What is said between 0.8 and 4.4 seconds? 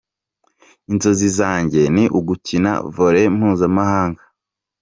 Inzozi zanjye ni ugukina Volley mpuzamahanga".